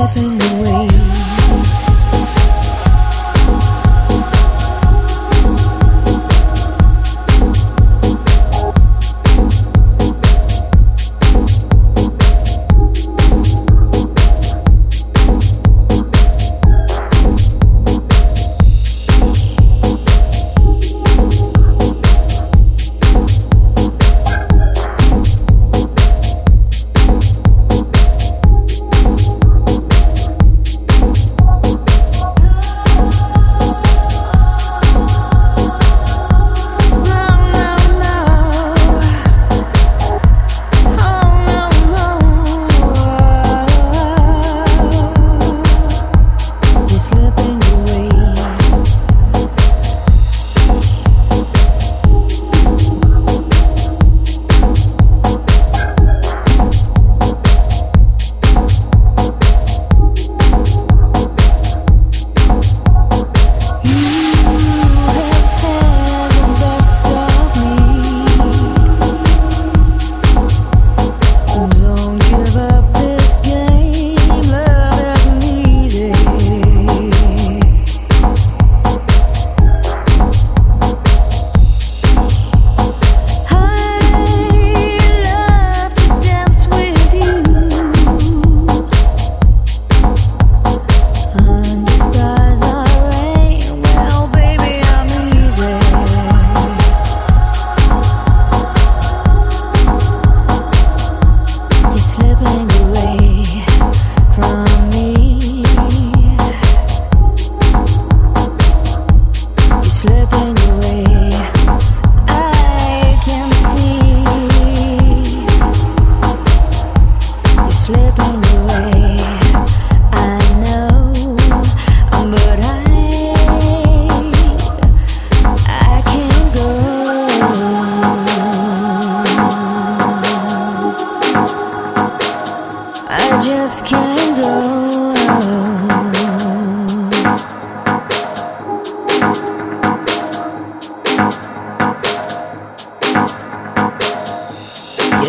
[0.00, 0.37] everything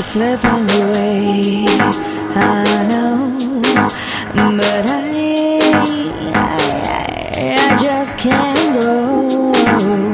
[0.09, 3.38] Slipping away, I know,
[4.33, 5.59] but I,
[6.33, 6.47] I,
[7.56, 10.08] I just can't go.